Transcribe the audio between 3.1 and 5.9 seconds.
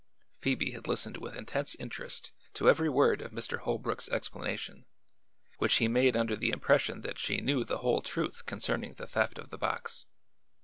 of Mr. Holbrook's explanation, which he